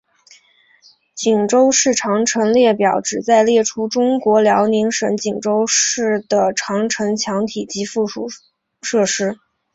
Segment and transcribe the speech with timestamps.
[1.13, 8.27] 锦州市长城列表旨在列出中国辽宁省锦州市的长城墙体及附属
[8.81, 9.37] 设施。